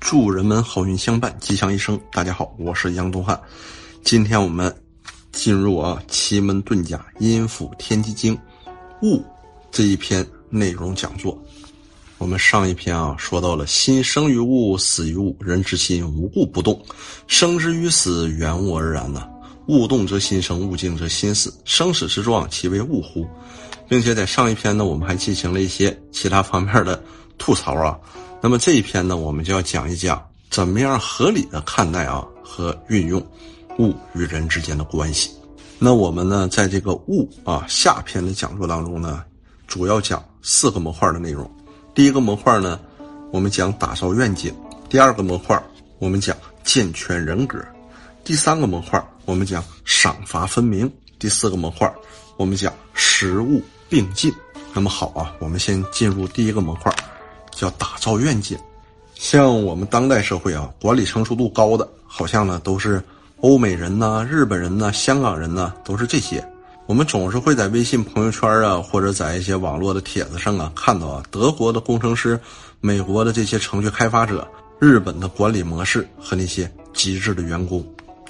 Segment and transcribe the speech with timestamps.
[0.00, 2.00] 祝人们好运相伴，吉祥一生。
[2.10, 3.38] 大家好，我是杨东汉。
[4.02, 4.74] 今天我们
[5.30, 8.36] 进入啊奇门遁甲阴府天机经
[9.02, 9.22] 物
[9.70, 11.38] 这一篇内容讲座。
[12.16, 16.82] 我们上一篇啊说到了心生于物，死于物，人之心无故不动，
[17.26, 19.28] 生之于死，缘物而然呐。
[19.66, 23.28] 物动则心生，物静则心死，生死之状，其为物乎？
[23.86, 27.00] 并且在上一篇呢，我们还进行了一些其他方面的
[27.36, 27.96] 吐槽啊。
[28.42, 33.20] 那么这一篇呢，我们就要讲一讲怎么样合理的看待啊和运用
[33.78, 35.30] 物与人之间的关系。
[35.78, 39.24] 那我们呢，在这个物啊下篇的讲座当中呢，
[39.66, 41.50] 主要讲四个模块的内容。
[41.94, 42.80] 第一个模块呢，
[43.30, 44.52] 我们讲打造愿景；
[44.88, 45.62] 第二个模块，
[45.98, 47.58] 我们讲健全人格；
[48.24, 49.02] 第三个模块。
[49.26, 51.92] 我们讲赏罚分明，第四个模块，
[52.36, 54.32] 我们讲实物并进。
[54.72, 56.92] 那么好啊，我们先进入第一个模块，
[57.60, 58.58] 叫打造愿景。
[59.14, 63.02] 像我们当代社会啊，管理成熟度高的，好像呢都是
[63.42, 66.42] 欧美人呐、日本人呐、香港人呐，都是这些。
[66.86, 72.40] 我们总是会在微信朋友圈啊，或者在一些网络的帖子上啊，看到啊，德国的工程师、
[72.80, 77.84] 美国的这些程序开发者、日本的管理模式和那些极致的员工，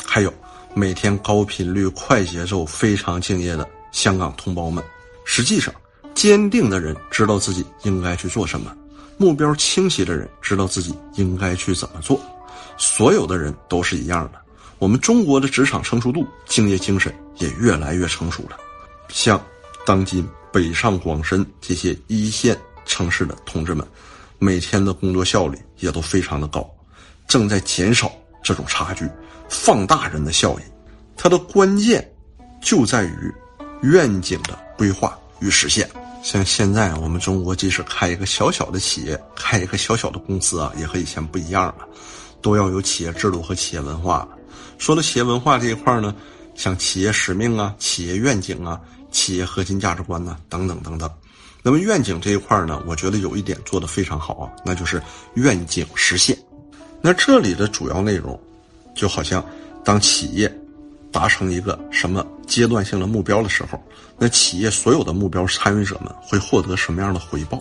[0.05, 0.35] 还有。
[0.73, 4.85] 每天高频率、快节奏、非常敬业的香港同胞们，
[5.25, 5.75] 实际上，
[6.15, 8.73] 坚定的人知道自己应该去做什么，
[9.21, 12.19] 目标清晰的人知道自己应该去怎么做。
[12.79, 14.41] 所有的人都是一样的。
[14.79, 18.57] 我们中国的职场成熟度、敬业精神也越来越成熟了。
[19.11, 19.39] 像
[19.85, 23.87] 当今北上广深这些一线城市的同志们，
[24.39, 26.67] 每天的工作效率也都非常的高，
[27.29, 28.11] 正在减少
[28.43, 29.07] 这种差距。
[29.51, 30.63] 放大人的效益，
[31.15, 32.11] 它的关键
[32.63, 33.35] 就在于
[33.83, 35.87] 愿景的规划与实现。
[36.23, 41.87] 像现在我们中国，即使开一个小小的企业，开一个小小的公司啊，也和以前不一样了，
[42.43, 44.29] 都要有企业制度和企业文化。
[44.79, 46.15] 说到企业文化这一块呢，
[46.55, 51.11] 像企业使命啊、企业愿景啊、企业核心价值观呐等等等等。
[51.63, 55.03] 那么愿景这一块呢，我觉得有一点做得非常好啊，那就是
[55.35, 56.37] 愿景实现。
[57.01, 58.39] 那这里的主要内容。
[58.93, 59.43] 就好像，
[59.85, 60.53] 当企业
[61.13, 63.83] 达成一个什么阶段性的目标的时候，
[64.19, 67.61] 那企业所有的目标参与者们会获得什么样的回报？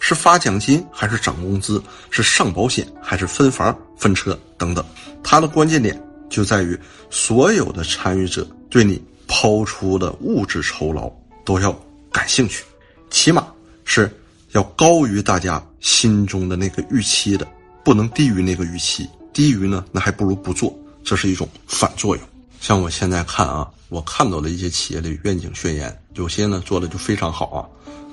[0.00, 1.82] 是发奖金还是涨工资？
[2.10, 4.84] 是上保险还是分房分车等等？
[5.22, 6.78] 它的关键点就在于
[7.10, 11.10] 所有的参与者对你抛出的物质酬劳
[11.44, 11.72] 都要
[12.12, 12.64] 感兴趣，
[13.10, 13.46] 起码
[13.84, 14.10] 是
[14.52, 17.46] 要高于大家心中的那个预期的，
[17.84, 19.08] 不能低于那个预期。
[19.32, 22.24] 低于呢，那还不如不做，这是一种反作用。
[22.60, 27.60] 像我现在看啊，我看到的一些企业的愿景宣言，有些呢做的就非常好啊，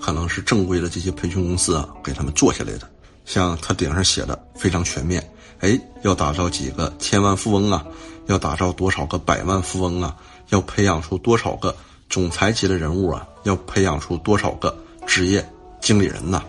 [0.02, 2.90] 可能是正规的这些培训公司啊给他们做下来的。
[3.26, 5.28] 像他顶上写的非常全面，
[5.60, 7.84] 哎，要打造几个千万富翁啊，
[8.28, 10.16] 要打造多少个百万富翁啊，
[10.50, 11.76] 要培养出多少个
[12.08, 14.78] 总裁级的人物啊，要培养出多少个
[15.08, 15.44] 职业
[15.82, 16.44] 经理人呐，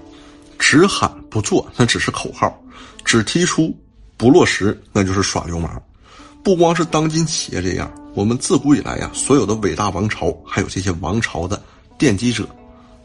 [0.58, 2.54] 只喊不做，那只是口号，
[3.04, 3.74] 只提出。
[4.18, 5.82] 不落实，那就是耍流氓。
[6.46, 11.60] 不光是当今企业这样，我们自古以来呀，所有的伟大王朝，还有这些王朝的
[11.98, 12.48] 奠基者，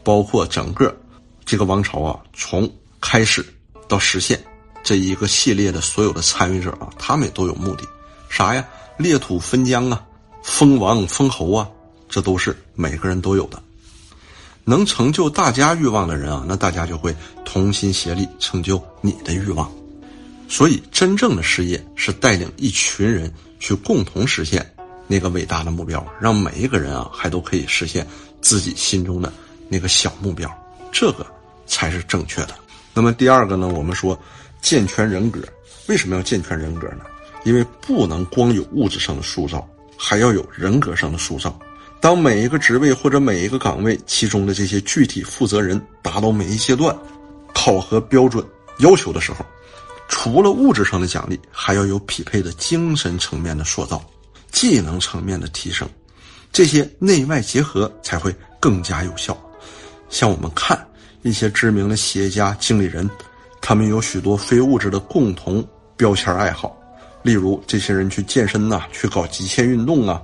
[0.04, 0.96] 包括整个
[1.44, 2.70] 这个王朝啊，从
[3.00, 3.44] 开始
[3.88, 4.40] 到实现
[4.84, 7.82] 这一个系列的所有的参与者啊，他们也都有目的，
[8.28, 8.64] 啥呀？
[8.96, 10.00] 裂土分疆啊，
[10.44, 11.68] 封王封侯啊，
[12.08, 13.60] 这都是每个人都有的。
[14.62, 17.12] 能成就大家欲望的人啊，那大家就会
[17.44, 19.68] 同心协力成就你的欲望。
[20.52, 24.62] 所以，真正的事业是带领一群人去共同实现
[25.06, 28.06] 那个伟大的目标，让每一个人啊，还都可以实现
[28.42, 29.32] 自己心中的
[29.70, 30.46] 那个小目标，
[30.92, 31.26] 这个
[31.64, 32.50] 才是正确的。
[32.92, 34.16] 那么第二个呢，我们说
[34.60, 35.40] 健全人格，
[35.86, 37.06] 为什么要健全人格呢？
[37.44, 41.58] 因为不能光有物质上的塑造，还要有人格上的塑造。
[41.98, 46.94] 当每一个职位或者每一个岗位其中的这些具体负责人达到每一阶段
[47.54, 48.44] 考核标准
[48.80, 49.42] 要求的时候。
[50.14, 54.04] 除了物质上的奖励，还要有匹配的精神层面的塑造，
[54.52, 55.88] 技能层面的提升，
[56.52, 59.34] 这些内外结合才会更加有效。
[60.10, 60.78] 像我们看
[61.22, 63.08] 一些知名的企业家、经理人，
[63.62, 65.66] 他们有许多非物质的共同
[65.96, 66.76] 标签爱好，
[67.22, 70.22] 例如这些人去健身呐，去搞极限运动啊。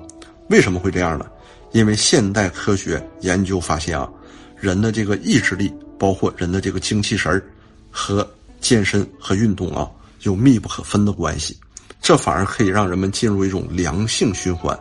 [0.51, 1.27] 为什么会这样呢？
[1.73, 4.07] 因为现代科学研究发现啊，
[4.55, 7.43] 人的这个意志力，包括人的这个精气神儿
[7.91, 8.31] 和。
[8.69, 9.91] 健身和运动啊，
[10.25, 11.57] 有密不可分的关系，
[12.03, 14.79] 这反而可以让人们进入一种良性循环，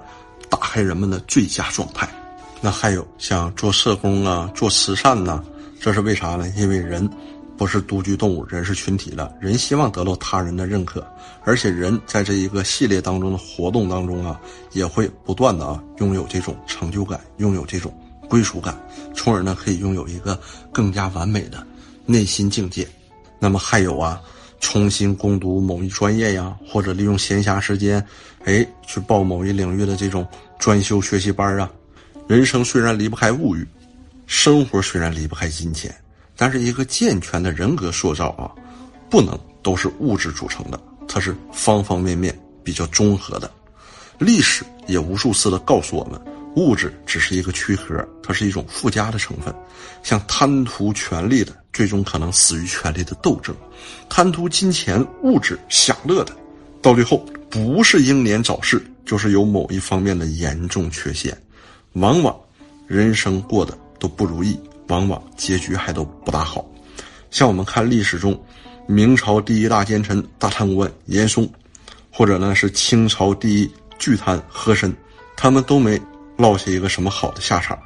[0.49, 2.05] 打开人们的最佳状态。
[2.59, 5.41] 那还有像做社工啊、做慈善呐，
[5.79, 6.49] 这是为啥呢？
[6.57, 7.09] 因为人
[7.57, 11.01] 不是独居动物，人是群体的，人希望得到他人的认可，
[11.45, 14.37] 而且人在这一个系列当中的活动当中啊，
[14.73, 17.97] 也会不断的啊拥有这种成就感，拥有这种
[18.27, 18.77] 归属感，
[19.15, 20.37] 从而呢可以拥有一个
[20.73, 21.65] 更加完美的
[22.05, 22.85] 内心境界。
[23.39, 24.21] 那么还有啊，
[24.59, 28.05] 重新攻读某一专业呀，或者利用闲暇时间，
[28.45, 31.69] 哎，去报某一领域的这种专修学习班啊。
[32.27, 33.67] 人生虽然离不开物欲，
[34.25, 35.93] 生活虽然离不开金钱。
[36.39, 38.45] 但是一个健全的人格塑造啊，
[39.09, 43.49] 不能都是物质组成的，它是方方面面比较综合的。
[44.19, 46.21] 历史也无数次的告诉我们，
[46.57, 49.53] 物质只是一个躯壳，它是一种附加的成分。
[50.01, 53.53] 像贪图权力的，最终可能死于权力的斗争；
[54.09, 56.35] 贪图金钱、物质享乐的，
[56.81, 61.37] 到最后不是英年早逝，就是有某一方面的严重缺陷，
[61.93, 62.35] 往往
[62.87, 64.59] 人生过得都不如意。
[64.87, 66.65] 往往结局还都不大好，
[67.29, 68.41] 像我们看历史中，
[68.87, 71.45] 明朝第一大奸臣、大贪官严嵩，
[72.09, 73.69] 或者呢是清朝第一
[73.99, 74.95] 巨贪和珅，
[75.35, 76.01] 他们都没
[76.37, 77.77] 落下一个什么好的下场。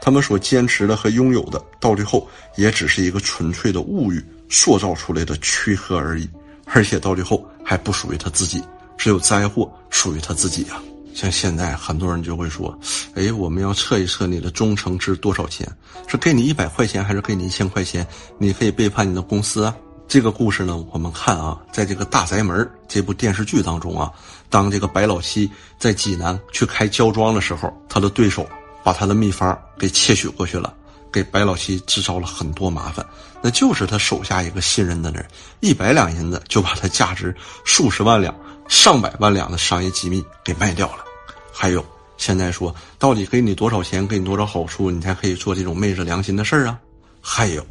[0.00, 6.28] 他们所坚持的和拥有的，到最后也只是一个纯粹的物欲塑造出来的躯壳而已，
[6.66, 8.62] 而且到最后还不属于他自己，
[8.96, 10.80] 只有灾祸属于他自己啊。
[11.14, 12.78] 像现在很多人就会说
[13.16, 15.68] ：“哎，我们要测一测你的忠诚值多少钱？
[16.06, 18.06] 是给你一百块钱，还是给你一千块钱？
[18.38, 19.74] 你可以背叛你的公司啊！”
[20.08, 24.10] 这个故事呢，我们看啊，在这个《大宅门》这部电视剧当中啊，
[24.48, 28.48] 当这个白老七在济南去开胶庄的时候，他的对手
[28.82, 30.72] 把他的秘方给窃取过去了，
[31.12, 33.04] 给白老七制造了很多麻烦。
[33.42, 35.22] 那就是他手下一个信任的人，
[35.60, 38.34] 一百两银子就把他价值数十万两、
[38.66, 41.04] 上百万两的商业机密给卖掉了。
[41.52, 41.84] 还有，
[42.16, 46.78] 现在说到底给你多少钱，给你多少好处，你才可以做这种昧着良心的事儿啊？
[47.20, 47.64] 还有，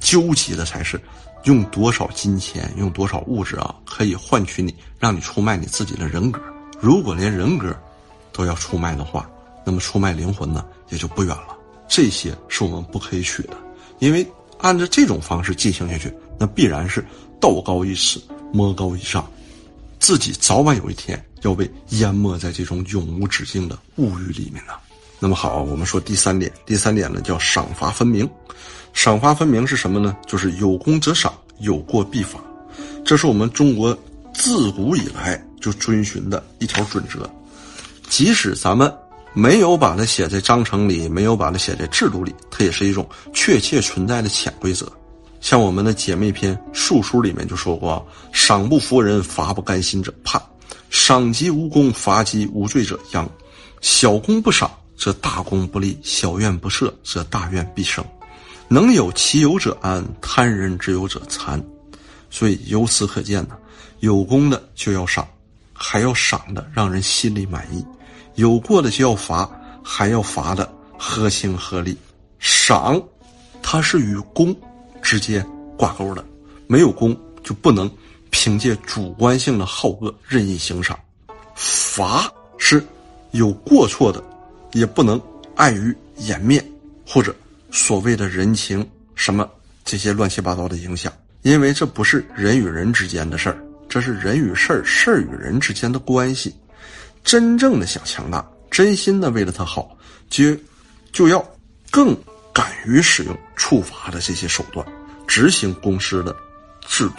[0.00, 1.00] 纠结的才是
[1.46, 6.40] 用多少金钱，用多少物质啊，可以换取你，让你出卖你自己的人格。
[6.80, 7.74] 如果连人格
[8.32, 9.30] 都要出卖的话，
[9.64, 11.56] 那么出卖灵魂呢，也就不远了。
[11.88, 13.56] 这些是我们不可以取的，
[14.00, 14.26] 因为
[14.58, 17.04] 按照这种方式进行下去，那必然是
[17.40, 18.20] 道高一尺，
[18.52, 19.24] 魔高一丈。
[20.00, 24.72] 自己早晚有一天要被淹没在这种永无止境的物欲里面呢。
[25.20, 28.28] 那么好，我们说第三点，第三点呢叫赏罚分明。
[28.96, 30.16] 赏罚分明是什么呢？
[30.26, 32.40] 就是有功则赏，有过必罚。
[33.04, 33.96] 这是我们中国
[34.32, 37.30] 自古以来就遵循的一条准则。
[38.08, 38.92] 即使咱们
[39.34, 44.90] 没有把它写在章程里，没有把它写在制度里，它也是一种确切存在的潜规则。
[45.42, 50.40] 像我们的姐妹篇《述书》里面就说过：“赏不服人，罚不甘心者叛；
[50.88, 53.28] 赏及无功，罚及无罪者殃。
[53.82, 58.02] 小功不赏，则大功不立；小怨不赦，则大怨必生。
[58.68, 61.62] 能有其有者安，贪人之有者残。”
[62.30, 63.56] 所以由此可见呢，
[64.00, 65.26] 有功的就要赏，
[65.72, 67.80] 还要赏的让人心里满意；
[68.34, 69.48] 有过的就要罚，
[69.82, 71.96] 还要罚的合情合理。
[72.38, 73.00] 赏，
[73.62, 74.54] 它是与功。
[75.02, 75.44] 直接
[75.76, 76.24] 挂钩的，
[76.66, 77.88] 没有功就不能
[78.30, 80.96] 凭借主观性的好恶任意行赏；
[81.54, 82.28] 罚
[82.58, 82.84] 是
[83.30, 84.20] 有过错的，
[84.72, 85.20] 也不能
[85.54, 86.64] 碍于颜面
[87.06, 87.32] 或者
[87.70, 89.48] 所谓的人情什么
[89.84, 93.58] 这些乱七八糟的影响，因为这不是人与人之间的事儿，
[93.88, 96.54] 这是人与事儿、事儿与人之间的关系。
[97.22, 99.96] 真正的想强大，真心的为了他好，
[100.30, 100.56] 就
[101.12, 101.44] 就要
[101.90, 102.16] 更
[102.52, 104.86] 敢于使用处罚的这些手段。
[105.26, 106.34] 执行公司的
[106.86, 107.14] 制度，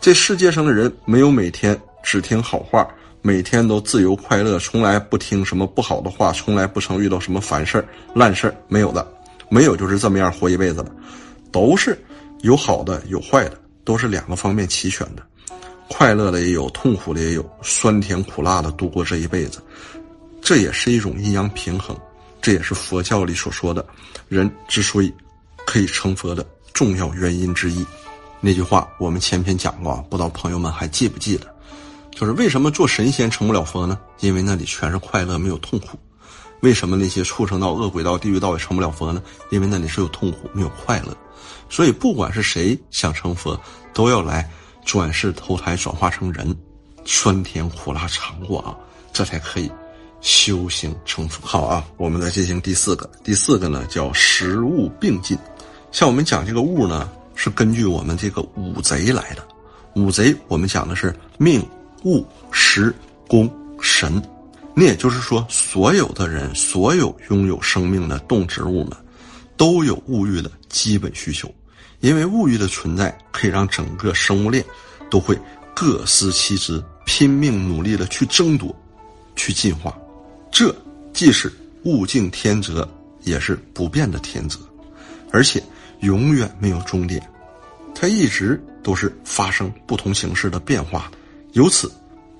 [0.00, 2.84] 这世界上的人没有每天只听好话，
[3.22, 9.06] 每天都自由快乐，从来不听什么不好的话，从来不曾遇到什么烦事儿、烂事儿，没有的，
[9.48, 10.90] 没有就是这么样活一辈子的，
[11.50, 11.98] 都是
[12.40, 15.22] 有好的有坏的，都是两个方面齐全的，
[15.88, 19.60] 快乐的也有，痛苦的也有，酸甜苦辣的度过这一辈子，
[20.40, 21.96] 这也是一种阴阳平衡，
[22.40, 23.84] 这也是佛教里所说的，
[24.28, 25.12] 人之所以
[25.66, 26.44] 可以成佛的。
[26.72, 27.82] 重要原因之一，
[28.38, 31.46] 那句话我们前篇讲过，不知道朋友们还记不记得？
[32.10, 33.98] 就是为什么做神仙成不了佛呢？
[34.20, 35.98] 因为那里全是快乐，没有痛苦。
[36.60, 39.22] 为什么那些畜生道、恶鬼道、地狱道也成不了佛呢？
[39.50, 41.16] 因为那里是有痛苦，没有快乐。
[41.68, 43.58] 所以不管是谁想成佛，
[43.92, 44.48] 都要来
[44.84, 46.56] 转世投胎，转化成人，
[47.04, 48.74] 酸甜苦辣尝过啊，
[49.12, 49.70] 这才可以
[50.20, 51.46] 修行成佛。
[51.46, 55.36] 好啊，我们再进行第四个，第四个呢叫食物并进。
[55.92, 59.46] 像我们讲这个物呢，是根据我们这个五贼来的。
[59.94, 61.66] 五贼我们讲的是命、
[62.04, 62.94] 物、时、
[63.26, 64.22] 功、神。
[64.78, 68.94] 那也就是说，所有的人，所有拥有生命的动植物们，
[69.56, 71.50] 都有物欲的基本需求。
[72.00, 74.62] 因为物欲的存在可以让整个生物链
[75.10, 75.34] 都会
[75.74, 78.76] 各司其职，拼命努力的去争夺、
[79.34, 79.96] 去进化。
[80.52, 80.76] 这
[81.14, 81.50] 既是
[81.84, 82.86] 物竞天择，
[83.22, 84.58] 也是不变的天择，
[85.32, 85.62] 而且
[86.00, 87.26] 永远没有终点，
[87.94, 91.10] 它一直都是发生不同形式的变化。
[91.52, 91.90] 由此，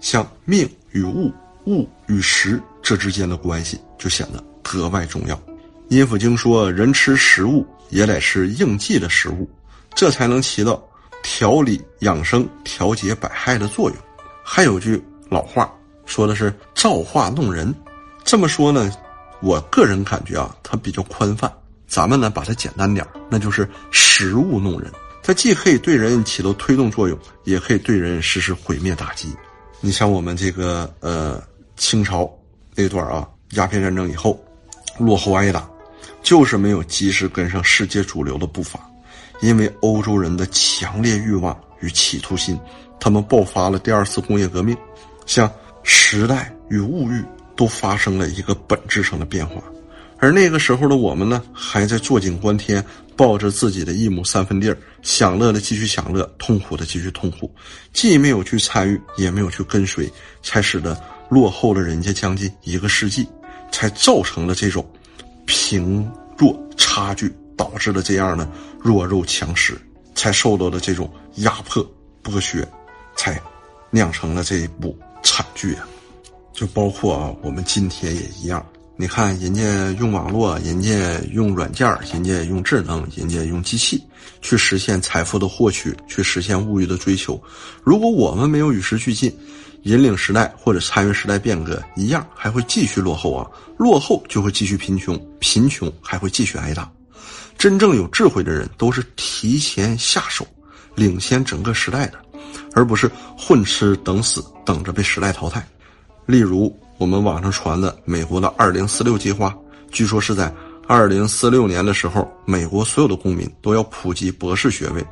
[0.02, 1.32] 像命与物、
[1.66, 5.40] 物与食这之间的关系就显得格外重要。
[5.88, 9.48] 阴府经说：“人吃食物也得吃应季的食物，
[9.94, 10.82] 这才能起到
[11.22, 13.98] 调理养生、调节百害的作用。”
[14.42, 15.72] 还有句老话
[16.04, 17.72] 说的是“造化弄人”，
[18.24, 18.90] 这么说呢，
[19.40, 21.52] 我个人感觉啊，它比较宽泛。
[21.86, 24.90] 咱们呢，把它简单点那就是“食物弄人”。
[25.22, 29.28] 它既可以对人起到推动作用，也可以对人实施毁灭打击。
[29.80, 31.42] 你像我们这个呃
[31.76, 32.30] 清朝
[32.74, 34.38] 那段啊，鸦片战争以后，
[34.98, 35.68] 落后挨打。
[36.22, 38.80] 就是没有及时跟上世界主流的步伐，
[39.42, 42.58] 因为欧洲人的强烈欲望与企图心，
[42.98, 44.76] 他们爆发了第二次工业革命，
[45.24, 45.48] 像
[45.84, 49.62] 时代与物欲都发生了一个本质上的变化，
[50.18, 57.48] 而那个时候的我们呢，还在坐井观天，抱着自己的一亩三分地儿，享乐的继续享乐，痛苦的继续痛苦，
[57.92, 63.26] 既没有去参与，也没有去跟随，才使得落后了人家将近一个世纪，
[63.72, 64.86] 才造成了这种。
[65.48, 66.04] 贫
[66.36, 69.80] 弱差距导致了这样的弱肉强食，
[70.12, 71.88] 才受到的这种压迫
[72.20, 72.66] 剥削，
[73.16, 73.40] 才
[73.90, 75.86] 酿成了这一部惨剧啊！
[76.52, 78.66] 就包括啊，我们今天也一样。
[78.96, 80.90] 你看，人家用网络，人家
[81.30, 84.02] 用软件，人家用智能，人家用机器
[84.42, 87.40] 去实现财富的获取，去实现物欲的追求。
[87.84, 89.32] 如果我们没有与时俱进，
[89.82, 93.46] 引领时代或者参与时代变革，一样还会继续落后啊！
[93.76, 96.90] 落后就会继续贫穷，贫穷还会继续挨打。
[97.56, 100.46] 真正有智慧的人都是提前下手，
[100.94, 102.18] 领先整个时代的，
[102.74, 105.66] 而不是混吃等死，等着被时代淘汰。
[106.26, 109.56] 例如，我们网上传的美国的“二零四六”计划，
[109.92, 110.52] 据说是在
[110.88, 115.06] 二零四六年的时候，美国所有的公民都要普及博士学位，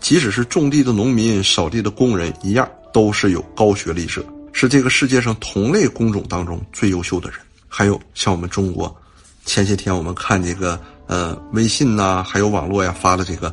[0.00, 2.68] 即使是种地的农民、扫地的工人一样。
[2.94, 7.40] 都是有高学历者，是这个世界上同类工种当中最优秀的人。
[7.68, 8.96] 还有像我们中国，
[9.44, 13.52] 前些天我们看这个呃微信呐，还有网络呀发的这个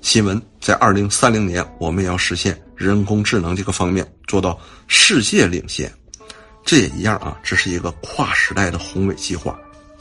[0.00, 5.92] 新闻，在二零三零年我们也要实现人工智能这个方面做到世界领先。
[6.64, 9.54] 这也一样啊，这是一个跨时代的宏伟计划，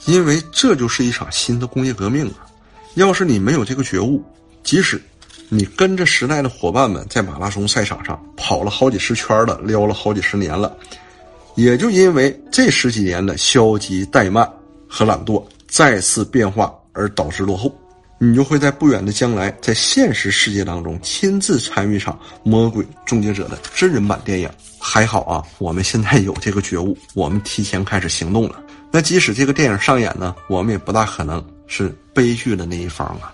[0.05, 2.47] 因为这就是一场新的工业革命啊！
[2.95, 4.23] 要是你没有这个觉悟，
[4.63, 5.01] 即使。
[5.49, 10.75] 你跟着时代的伙伴们在马拉松赛场上跑了好几十圈了，撩了好几十年了，
[11.55, 14.45] 也就因为这十几年的消极怠慢
[14.89, 17.73] 和懒惰再次变化而导致落后，
[18.17, 22.13] 你就会在不远的将来在现实世界当中亲自参与一场
[22.43, 24.49] 《魔鬼终结者》的真人版电影。
[24.79, 28.61] 还好啊，我们现在有这个觉悟，我们提前开始行动了。
[28.91, 33.33] 那即使这个电影上演呢，我们也不大可能是悲剧的那一方啊。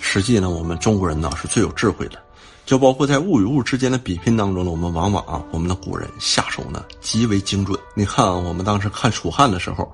[0.00, 2.18] 实际呢，我们中国人呢是最有智慧的，
[2.64, 7.78] 就包括在物与物之间的比拼当中呢，我们往往啊，我们的古人下手呢极为精准。
[7.94, 9.90] 你看啊，我们当时看楚汉的时候，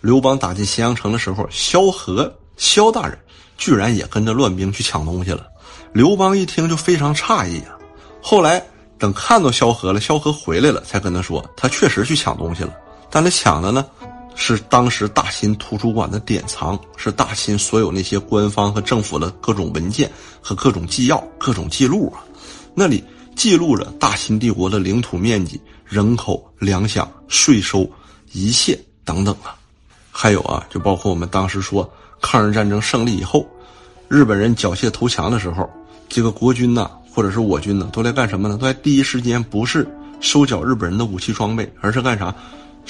[0.00, 3.18] 刘邦打进咸阳城的时候，萧何萧大人
[3.58, 5.46] 居然也跟着乱兵去抢东西了。
[5.92, 7.76] 刘邦一听就非常诧异啊，
[8.22, 8.64] 后来
[8.98, 12.72] 等看到萧何了，萧何回来了，才跟他说，他确实去抢东西了，
[13.10, 13.84] 但他抢的呢。
[14.42, 22.24] 是当时大秦图书馆的典藏，是大秦所有那些官方和政府的各种文件和各种纪要、各种记录啊，
[22.74, 23.04] 那里
[23.36, 27.88] 记录着大秦帝国的领土面积、人口、粮饷、税收，
[28.32, 29.54] 一切等等啊。
[30.10, 31.88] 还有啊，就包括我们当时说
[32.22, 33.46] 抗日战争胜利以后，
[34.08, 35.68] 日本人缴械投降的时候，
[36.08, 38.56] 这个国军呐，或者是我军呢，都来干什么呢？
[38.56, 39.86] 都在第一时间不是
[40.22, 42.34] 收缴日本人的武器装备，而是干啥？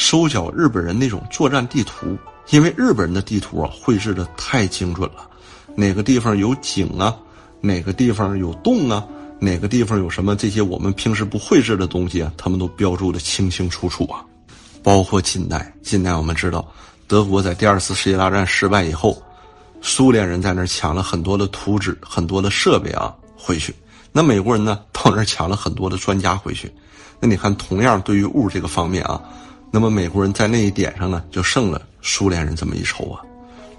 [0.00, 2.16] 收缴日本人那种作战地图，
[2.48, 5.28] 因为日本人的地图啊绘制的太精准了，
[5.76, 7.14] 哪个地方有井啊，
[7.60, 9.06] 哪个地方有洞啊，
[9.38, 14.24] 哪个地方有什么这些我们平时不绘制的东西啊，他们都标注的清清楚楚啊。
[14.82, 16.66] 包括近代，近代我们知道，
[17.06, 19.22] 德国在第二次世界大战失败以后，
[19.82, 23.74] 苏联人在那儿抢了很多的图纸、很多的设备啊回去，
[24.12, 26.72] 那美国人呢到那儿抢了很多的专家回去，
[27.20, 29.20] 那你看，同样对于物这个方面啊。
[29.70, 33.20] 那么美国人在那一点上呢，就胜了苏联人这么一筹啊。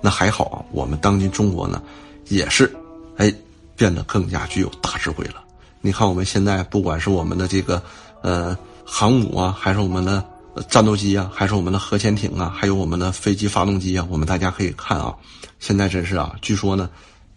[0.01, 1.81] 那还好啊，我们当今中国呢，
[2.29, 2.73] 也是，
[3.17, 3.33] 哎，
[3.75, 5.35] 变得更加具有大智慧了。
[5.81, 7.81] 你看我们现在不管是我们的这个
[8.21, 10.23] 呃航母啊，还是我们的
[10.69, 15.13] 战斗机啊，还是我们的核潜艇啊，还有我们的飞机发动机啊，我们大家可以看啊，
[15.59, 16.89] 现在真是啊，据说呢，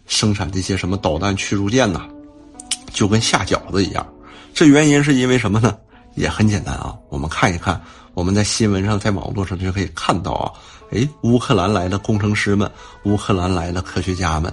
[0.07, 2.07] 生产这些什么导弹驱逐舰呐，
[2.93, 4.05] 就跟下饺子一样。
[4.53, 5.75] 这原因是因为什么呢？
[6.15, 7.79] 也很简单啊，我们看一看，
[8.15, 10.51] 我们在新闻上、在网络上就可以看到啊，
[10.91, 12.71] 哎，乌克兰来的工程师们，
[13.03, 14.51] 乌克兰来的科学家们，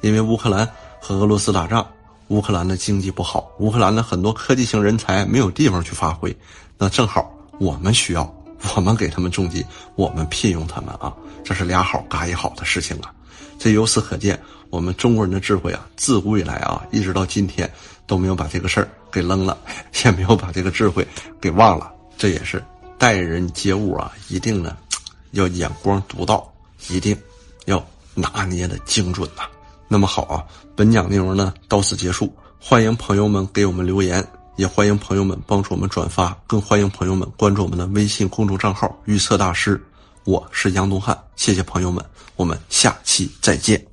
[0.00, 0.66] 因为乌克兰
[0.98, 1.86] 和俄罗斯打仗，
[2.28, 6.34] 乌克兰的经济不好，乌克兰的很多科技型人才没有地方去发挥，
[6.78, 8.34] 那正好我们需要，
[8.74, 9.62] 我们给他们重金，
[9.94, 11.12] 我们聘用他们啊，
[11.44, 13.12] 这是俩好嘎一好的事情啊，
[13.58, 14.40] 这由此可见，
[14.70, 17.70] 我们中国人的智慧啊，自古以来啊，一直到今天
[18.06, 18.88] 都没有把这个事儿。
[19.12, 19.58] 给扔了，
[20.02, 21.06] 也没有把这个智慧
[21.38, 21.92] 给忘了。
[22.16, 22.64] 这也是
[23.02, 24.76] 待人接物啊，一定呢
[25.32, 26.48] 要眼光独到，
[26.88, 27.20] 一定
[27.64, 29.42] 要拿捏的精准呐。
[29.88, 30.44] 那么好啊，
[30.76, 32.32] 本讲内容呢到此结束。
[32.60, 39.84] 欢迎朋友们给我们留言，也欢迎朋友们帮助我们转发，更欢迎朋友们关注我们的微信公众账号“预测大师”。
[40.22, 42.04] 我是杨东汉，谢谢朋友们，
[42.36, 43.91] 我们下期再见。